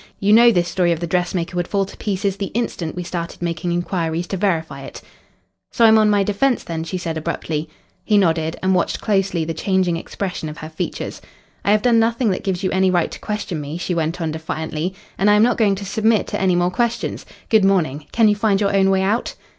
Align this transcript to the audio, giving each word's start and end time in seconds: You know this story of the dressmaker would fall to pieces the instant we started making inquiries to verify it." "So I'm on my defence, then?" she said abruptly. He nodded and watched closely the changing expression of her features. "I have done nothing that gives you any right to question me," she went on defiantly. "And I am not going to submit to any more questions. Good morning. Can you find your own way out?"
You 0.19 0.33
know 0.33 0.51
this 0.51 0.67
story 0.67 0.91
of 0.91 0.99
the 0.99 1.05
dressmaker 1.05 1.55
would 1.55 1.67
fall 1.67 1.85
to 1.85 1.95
pieces 1.97 2.35
the 2.37 2.47
instant 2.55 2.95
we 2.95 3.03
started 3.03 3.39
making 3.43 3.71
inquiries 3.71 4.25
to 4.29 4.35
verify 4.37 4.81
it." 4.81 4.99
"So 5.71 5.85
I'm 5.85 5.99
on 5.99 6.09
my 6.09 6.23
defence, 6.23 6.63
then?" 6.63 6.83
she 6.83 6.97
said 6.97 7.17
abruptly. 7.17 7.69
He 8.03 8.17
nodded 8.17 8.57
and 8.63 8.73
watched 8.73 8.99
closely 8.99 9.45
the 9.45 9.53
changing 9.53 9.97
expression 9.97 10.49
of 10.49 10.57
her 10.57 10.69
features. 10.69 11.21
"I 11.63 11.69
have 11.69 11.83
done 11.83 11.99
nothing 11.99 12.31
that 12.31 12.43
gives 12.43 12.63
you 12.63 12.71
any 12.71 12.89
right 12.89 13.11
to 13.11 13.19
question 13.19 13.61
me," 13.61 13.77
she 13.77 13.93
went 13.93 14.19
on 14.19 14.31
defiantly. 14.31 14.95
"And 15.19 15.29
I 15.29 15.35
am 15.35 15.43
not 15.43 15.57
going 15.59 15.75
to 15.75 15.85
submit 15.85 16.25
to 16.29 16.41
any 16.41 16.55
more 16.55 16.71
questions. 16.71 17.23
Good 17.49 17.63
morning. 17.63 18.07
Can 18.11 18.27
you 18.27 18.35
find 18.35 18.59
your 18.59 18.75
own 18.75 18.89
way 18.89 19.03
out?" 19.03 19.35